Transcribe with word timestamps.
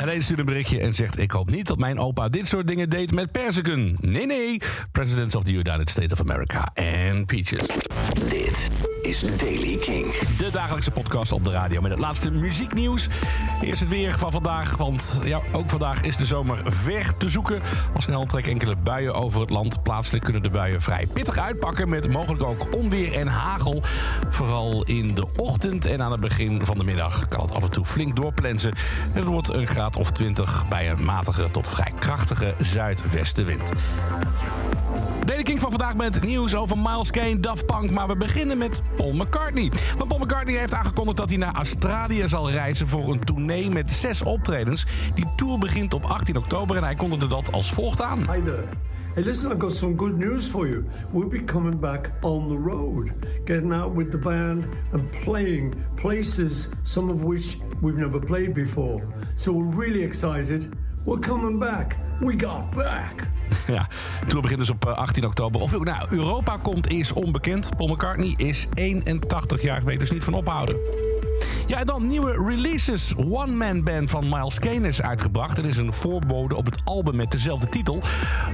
Alleen 0.00 0.22
stuurt 0.22 0.38
een 0.38 0.44
berichtje 0.44 0.80
en 0.80 0.94
zegt... 0.94 1.18
ik 1.18 1.30
hoop 1.30 1.50
niet 1.50 1.66
dat 1.66 1.78
mijn 1.78 1.98
opa 1.98 2.28
dit 2.28 2.46
soort 2.46 2.66
dingen 2.66 2.90
deed 2.90 3.12
met 3.12 3.32
perziken. 3.32 3.96
Nee, 4.00 4.26
nee. 4.26 4.60
Presidents 4.92 5.34
of 5.34 5.44
the 5.44 5.52
United 5.52 5.90
States 5.90 6.12
of 6.12 6.20
America 6.20 6.70
en 6.74 7.24
Peaches. 7.24 7.66
Dit 8.28 8.70
is 9.02 9.20
Daily 9.36 9.76
King. 9.76 10.14
De 10.38 10.50
dagelijkse 10.50 10.90
podcast 10.90 11.32
op 11.32 11.44
de 11.44 11.50
radio 11.50 11.80
met 11.80 11.90
het 11.90 12.00
laatste 12.00 12.30
muzieknieuws. 12.30 13.08
Eerst 13.62 13.80
het 13.80 13.88
weer 13.88 14.18
van 14.18 14.32
vandaag, 14.32 14.76
want 14.76 15.20
ja, 15.24 15.40
ook 15.52 15.70
vandaag 15.70 16.02
is 16.02 16.16
de 16.16 16.26
zomer 16.26 16.62
ver 16.64 17.16
te 17.16 17.28
zoeken. 17.28 17.62
Al 17.94 18.00
snel 18.00 18.24
trekken 18.24 18.52
enkele 18.52 18.76
buien 18.76 19.14
over 19.14 19.40
het 19.40 19.50
land. 19.50 19.82
Plaatselijk 19.82 20.24
kunnen 20.24 20.42
de 20.42 20.50
buien 20.50 20.82
vrij 20.82 21.06
pittig 21.06 21.38
uitpakken... 21.38 21.88
met 21.88 22.12
mogelijk 22.12 22.44
ook 22.44 22.74
onweer 22.74 23.14
en 23.14 23.26
hagel. 23.26 23.82
Vooral 24.28 24.84
in 24.84 25.14
de 25.14 25.26
ochtend 25.36 25.86
en 25.86 26.02
aan 26.02 26.12
het 26.12 26.20
begin 26.20 26.66
van 26.66 26.78
de 26.78 26.84
middag 26.84 27.28
kan 27.28 27.40
het 27.40 27.54
af 27.54 27.62
en 27.62 27.70
toe 27.70 27.84
flink 27.84 28.16
doorplensen. 28.16 28.74
Het 29.12 29.24
wordt 29.24 29.48
een 29.48 29.66
graad 29.66 29.96
of 29.96 30.10
20 30.10 30.68
bij 30.68 30.90
een 30.90 31.04
matige 31.04 31.50
tot 31.50 31.68
vrij 31.68 31.92
krachtige 31.98 32.54
zuidwestenwind. 32.58 33.72
Daily 35.24 35.42
King 35.42 35.60
van 35.60 35.70
vandaag 35.70 35.96
met 35.96 36.22
nieuws 36.22 36.54
over 36.54 36.78
Miles 36.78 37.10
Kane, 37.10 37.40
Daft 37.40 37.66
Punk. 37.66 37.90
Maar 37.90 38.08
we 38.08 38.16
beginnen 38.16 38.58
met 38.58 38.82
Paul 38.96 39.12
McCartney. 39.12 39.70
Want 39.96 40.08
Paul 40.08 40.20
McCartney 40.20 40.58
heeft 40.58 40.74
aangekondigd 40.74 41.16
dat 41.16 41.28
hij 41.28 41.38
naar 41.38 41.54
Australië 41.54 42.28
zal 42.28 42.50
reizen 42.50 42.86
voor 42.86 43.12
een 43.12 43.24
tournee 43.24 43.70
met 43.70 43.92
zes 43.92 44.22
optredens. 44.22 44.86
Die 45.14 45.26
tour 45.36 45.58
begint 45.58 45.94
op 45.94 46.04
18 46.04 46.36
oktober 46.36 46.76
en 46.76 46.84
hij 46.84 46.94
kondigde 46.94 47.26
dat 47.26 47.52
als 47.52 47.72
volgt 47.72 48.02
aan. 48.02 48.18
Hi 48.18 48.42
there. 48.44 48.64
Hey, 49.14 49.24
listen, 49.24 49.50
I've 49.50 49.60
got 49.60 49.72
some 49.72 49.96
good 49.96 50.16
news 50.16 50.46
for 50.46 50.68
you. 50.68 50.84
We'll 51.12 51.28
be 51.28 51.44
coming 51.44 51.80
back 51.80 52.12
on 52.20 52.48
the 52.48 52.56
road, 52.70 53.10
getting 53.44 53.72
out 53.72 53.94
with 53.94 54.10
the 54.10 54.18
band 54.18 54.64
and 54.92 55.10
playing 55.24 55.74
places, 55.96 56.68
some 56.82 57.10
of 57.10 57.22
which 57.22 57.58
we've 57.80 57.98
never 57.98 58.20
played 58.20 58.54
before. 58.54 59.02
So 59.34 59.52
we're 59.52 59.86
really 59.86 60.04
excited. 60.04 60.72
We're 61.04 61.18
coming 61.18 61.58
back. 61.58 61.96
We 62.20 62.38
got 62.38 62.70
back. 62.70 63.12
Ja, 63.66 63.86
de 64.20 64.26
tour 64.26 64.42
begint 64.42 64.58
dus 64.58 64.70
op 64.70 64.86
eh, 64.86 64.96
18 64.96 65.24
oktober. 65.24 65.60
Of 65.60 65.84
nou, 65.84 66.06
Europa 66.10 66.56
komt 66.56 66.90
is 66.90 67.12
onbekend. 67.12 67.76
Paul 67.76 67.88
McCartney 67.88 68.34
is 68.36 68.66
81 68.74 69.62
jaar, 69.62 69.84
weet 69.84 70.00
dus 70.00 70.10
niet 70.10 70.24
van 70.24 70.34
ophouden. 70.34 70.76
Ja, 71.70 71.78
en 71.78 71.86
dan 71.86 72.06
nieuwe 72.06 72.32
releases. 72.46 73.14
One 73.16 73.52
Man 73.52 73.82
Band 73.82 74.10
van 74.10 74.28
Miles 74.28 74.58
Kane 74.58 74.88
is 74.88 75.02
uitgebracht. 75.02 75.58
Er 75.58 75.64
is 75.64 75.76
een 75.76 75.92
voorbode 75.92 76.56
op 76.56 76.64
het 76.64 76.80
album 76.84 77.16
met 77.16 77.30
dezelfde 77.30 77.68
titel. 77.68 78.02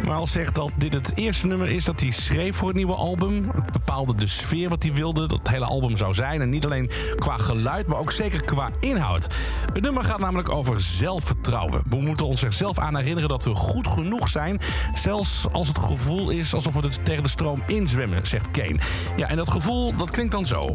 Miles 0.05 0.33
zegt 0.33 0.55
dat 0.55 0.71
dit 0.75 0.93
het 0.93 1.13
eerste 1.15 1.47
nummer 1.47 1.69
is 1.69 1.85
dat 1.85 2.01
hij 2.01 2.11
schreef 2.11 2.57
voor 2.57 2.69
het 2.69 2.77
nieuwe 2.77 2.95
album. 2.95 3.51
Het 3.55 3.73
bepaalde 3.73 4.15
de 4.15 4.27
sfeer 4.27 4.69
wat 4.69 4.83
hij 4.83 4.93
wilde 4.93 5.27
dat 5.27 5.39
het 5.39 5.49
hele 5.49 5.65
album 5.65 5.97
zou 5.97 6.15
zijn. 6.15 6.41
En 6.41 6.51
niet 6.51 6.65
alleen 6.65 6.91
qua 7.17 7.37
geluid, 7.37 7.87
maar 7.87 7.99
ook 7.99 8.13
zeker 8.13 8.45
qua 8.45 8.71
inhoud. 8.81 9.27
Het 9.73 9.83
nummer 9.83 10.05
gaat 10.05 10.21
namelijk 10.21 10.49
over 10.51 10.81
zelfvertrouwen. 10.81 11.83
We 11.89 11.97
moeten 11.97 12.27
ons 12.27 12.43
er 12.43 12.53
zelf 12.53 12.79
aan 12.79 12.97
herinneren 12.97 13.29
dat 13.29 13.45
we 13.45 13.55
goed 13.55 13.89
genoeg 13.89 14.29
zijn. 14.29 14.61
Zelfs 14.95 15.47
als 15.53 15.69
het 15.69 15.79
gevoel 15.79 16.31
is 16.31 16.55
alsof 16.55 16.75
we 16.75 16.81
het 16.81 17.05
tegen 17.05 17.23
de 17.23 17.29
stroom 17.29 17.63
inzwemmen, 17.67 18.27
zegt 18.27 18.51
Kane. 18.51 18.79
Ja, 19.17 19.29
en 19.29 19.37
dat 19.37 19.51
gevoel, 19.51 19.97
dat 19.97 20.11
klinkt 20.11 20.33
dan 20.33 20.47
zo. 20.47 20.73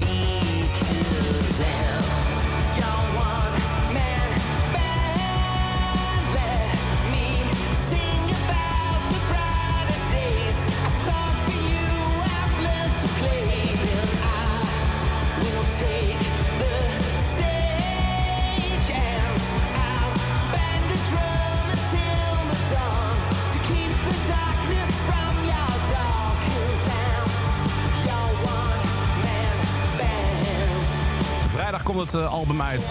Het 32.01 32.15
eh, 32.15 32.31
album 32.31 32.61
uit. 32.61 32.85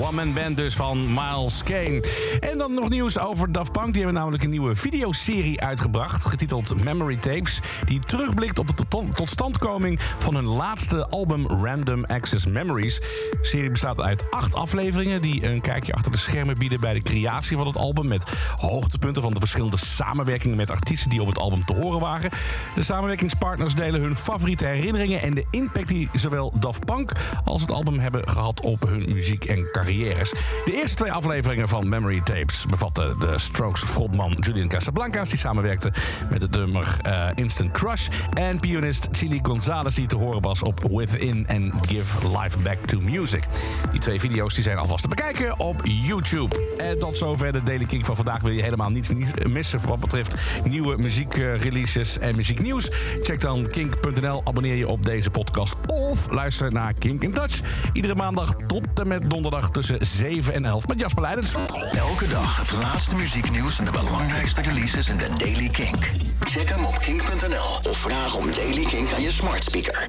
One 0.00 0.12
Man 0.12 0.34
Band 0.34 0.56
dus 0.56 0.76
van 0.76 1.14
Miles 1.14 1.62
Kane. 1.62 2.02
En 2.40 2.58
dan 2.58 2.74
nog 2.74 2.88
nieuws 2.88 3.18
over 3.18 3.52
Daft 3.52 3.72
Punk. 3.72 3.86
Die 3.86 4.02
hebben 4.02 4.14
namelijk 4.14 4.42
een 4.42 4.50
nieuwe 4.50 4.74
videoserie 4.74 5.60
uitgebracht... 5.60 6.24
getiteld 6.24 6.84
Memory 6.84 7.16
Tapes... 7.16 7.60
die 7.84 8.00
terugblikt 8.00 8.58
op 8.58 8.66
de 8.66 8.84
tot- 8.88 9.16
totstandkoming 9.16 10.00
van 10.18 10.34
hun 10.34 10.46
laatste 10.46 11.06
album 11.06 11.46
Random 11.46 12.04
Access 12.04 12.46
Memories. 12.46 13.00
De 13.30 13.38
serie 13.42 13.70
bestaat 13.70 14.00
uit 14.00 14.30
acht 14.30 14.54
afleveringen... 14.54 15.22
die 15.22 15.46
een 15.46 15.60
kijkje 15.60 15.92
achter 15.92 16.12
de 16.12 16.18
schermen 16.18 16.58
bieden 16.58 16.80
bij 16.80 16.92
de 16.92 17.02
creatie 17.02 17.56
van 17.56 17.66
het 17.66 17.76
album... 17.76 18.08
met 18.08 18.22
hoogtepunten 18.56 19.22
van 19.22 19.34
de 19.34 19.40
verschillende 19.40 19.76
samenwerkingen 19.76 20.56
met 20.56 20.70
artiesten... 20.70 21.10
die 21.10 21.20
op 21.20 21.28
het 21.28 21.38
album 21.38 21.64
te 21.64 21.74
horen 21.74 22.00
waren. 22.00 22.30
De 22.74 22.82
samenwerkingspartners 22.82 23.74
delen 23.74 24.00
hun 24.00 24.16
favoriete 24.16 24.64
herinneringen... 24.64 25.22
en 25.22 25.34
de 25.34 25.46
impact 25.50 25.88
die 25.88 26.08
zowel 26.12 26.52
Daft 26.58 26.84
Punk 26.84 27.12
als 27.44 27.60
het 27.60 27.70
album 27.70 27.98
hebben 27.98 28.28
gehad... 28.28 28.60
op 28.60 28.88
hun 28.88 29.12
muziek 29.12 29.44
en 29.44 29.68
De 29.90 30.72
eerste 30.72 30.96
twee 30.96 31.12
afleveringen 31.12 31.68
van 31.68 31.88
Memory 31.88 32.20
Tapes 32.20 32.66
bevatten 32.66 33.18
de 33.18 33.38
Strokes 33.38 33.82
frontman 33.82 34.36
Julian 34.40 34.68
Casablancas... 34.68 35.28
die 35.28 35.38
samenwerkte 35.38 35.92
met 36.30 36.42
het 36.42 36.50
nummer 36.50 36.96
eh, 37.02 37.28
Instant 37.34 37.70
Crush... 37.70 38.08
en 38.32 38.60
pianist 38.60 39.08
Chili 39.12 39.40
Gonzalez 39.42 39.94
die 39.94 40.06
te 40.06 40.16
horen 40.16 40.42
was 40.42 40.62
op 40.62 40.88
Within 40.90 41.46
and 41.48 41.86
Give 41.88 42.38
Life 42.38 42.58
Back 42.58 42.86
to 42.86 43.00
Music. 43.00 43.42
Die 43.90 44.00
twee 44.00 44.20
video's 44.20 44.54
die 44.54 44.62
zijn 44.62 44.76
alvast 44.76 45.02
te 45.02 45.08
bekijken 45.08 45.58
op 45.58 45.80
YouTube. 45.84 46.74
En 46.76 46.98
tot 46.98 47.16
zover 47.16 47.52
de 47.52 47.62
Daily 47.62 47.84
King 47.84 48.06
van 48.06 48.16
vandaag. 48.16 48.42
Wil 48.42 48.52
je 48.52 48.62
helemaal 48.62 48.90
niets 48.90 49.10
missen 49.48 49.80
voor 49.80 49.90
wat 49.90 50.00
betreft 50.00 50.34
nieuwe 50.64 50.96
muziekreleases 50.96 52.18
en 52.18 52.36
muzieknieuws? 52.36 52.90
Check 53.22 53.40
dan 53.40 53.66
kink.nl, 53.66 54.42
abonneer 54.44 54.74
je 54.74 54.88
op 54.88 55.04
deze 55.04 55.30
podcast... 55.30 55.74
of 55.86 56.30
luister 56.30 56.72
naar 56.72 56.92
Kink 56.92 57.22
in 57.22 57.30
Touch. 57.32 57.60
Iedere 57.92 58.14
maandag 58.14 58.54
tot 58.66 59.00
en 59.00 59.08
met 59.08 59.30
donderdag 59.30 59.70
tussen 59.80 60.06
7 60.06 60.54
en 60.54 60.64
11 60.64 60.86
met 60.86 61.00
Jasper 61.00 61.22
Leidens. 61.22 61.54
Elke 61.92 62.28
dag 62.28 62.56
het 62.56 62.72
laatste 62.72 63.14
muzieknieuws 63.14 63.78
en 63.78 63.84
de 63.84 63.90
belangrijkste 63.90 64.62
releases 64.62 65.08
in 65.08 65.16
de 65.16 65.28
Daily 65.38 65.68
King. 65.68 65.96
Check 66.40 66.68
hem 66.68 66.84
op 66.84 66.98
kink.nl 66.98 67.90
of 67.90 67.96
vraag 67.96 68.36
om 68.36 68.46
Daily 68.54 68.84
King 68.84 69.12
aan 69.12 69.22
je 69.22 69.30
smart 69.30 69.64
speaker. 69.64 70.08